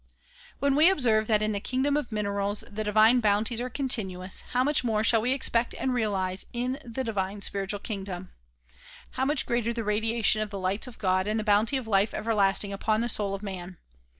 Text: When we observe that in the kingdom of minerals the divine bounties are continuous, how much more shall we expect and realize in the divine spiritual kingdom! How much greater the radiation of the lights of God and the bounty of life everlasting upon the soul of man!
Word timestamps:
When 0.57 0.73
we 0.75 0.89
observe 0.89 1.27
that 1.27 1.43
in 1.43 1.51
the 1.51 1.59
kingdom 1.59 1.95
of 1.95 2.11
minerals 2.11 2.63
the 2.67 2.83
divine 2.83 3.19
bounties 3.19 3.61
are 3.61 3.69
continuous, 3.69 4.41
how 4.49 4.63
much 4.63 4.83
more 4.83 5.03
shall 5.03 5.21
we 5.21 5.31
expect 5.31 5.75
and 5.75 5.93
realize 5.93 6.47
in 6.53 6.79
the 6.83 7.03
divine 7.03 7.43
spiritual 7.43 7.81
kingdom! 7.81 8.31
How 9.11 9.25
much 9.25 9.45
greater 9.45 9.73
the 9.73 9.83
radiation 9.83 10.41
of 10.41 10.49
the 10.49 10.57
lights 10.57 10.87
of 10.87 10.97
God 10.97 11.27
and 11.27 11.39
the 11.39 11.43
bounty 11.43 11.77
of 11.77 11.87
life 11.87 12.15
everlasting 12.15 12.73
upon 12.73 13.01
the 13.01 13.09
soul 13.09 13.35
of 13.35 13.43
man! 13.43 13.77